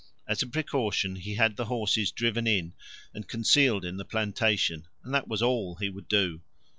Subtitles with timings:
[0.27, 2.73] As a precaution he had the horses driven in
[3.13, 6.41] and concealed in the plantation, and that was all he would do.